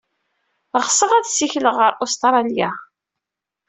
Ɣseɣ 0.83 1.11
ad 1.13 1.25
ssikleɣ 1.27 1.75
ɣer 1.81 1.93
Ustṛalya. 2.03 2.69